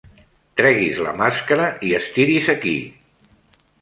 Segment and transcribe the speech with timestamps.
[0.61, 2.77] Tregui's la màscara i estiri's aquí.